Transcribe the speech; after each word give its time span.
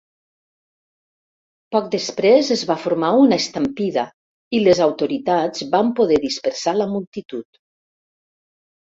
Poc 1.75 1.89
després, 1.95 2.47
es 2.55 2.63
va 2.69 2.77
formar 2.85 3.11
una 3.25 3.37
estampida 3.41 4.05
i 4.55 4.63
les 4.63 4.81
autoritats 4.87 5.67
van 5.77 5.93
poder 6.01 6.19
dispersar 6.25 6.75
la 6.79 6.89
multitud. 6.95 7.61